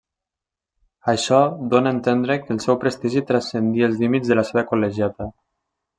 Això 1.13 1.41
dóna 1.75 1.93
entendre 1.97 2.39
que 2.45 2.53
el 2.55 2.61
seu 2.65 2.79
prestigi 2.85 3.23
transcendí 3.33 3.87
els 3.89 4.03
límits 4.05 4.33
de 4.33 4.39
la 4.41 4.47
seva 4.51 4.65
Col·legiata. 4.73 5.29